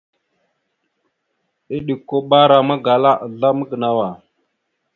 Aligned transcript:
Eɗʉkabara 1.75 2.57
magala 2.67 3.11
azlam 3.25 3.57
a 3.63 3.65
gənow 3.69 3.99
a. 4.07 4.09